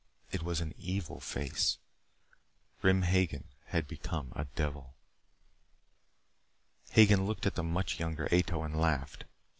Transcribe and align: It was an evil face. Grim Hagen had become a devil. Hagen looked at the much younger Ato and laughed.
It 0.31 0.41
was 0.41 0.61
an 0.61 0.73
evil 0.79 1.19
face. 1.19 1.77
Grim 2.81 3.03
Hagen 3.03 3.43
had 3.65 3.87
become 3.87 4.33
a 4.35 4.45
devil. 4.55 4.95
Hagen 6.89 7.27
looked 7.27 7.45
at 7.45 7.53
the 7.53 7.61
much 7.61 7.99
younger 7.99 8.27
Ato 8.33 8.63
and 8.63 8.81
laughed. 8.81 9.25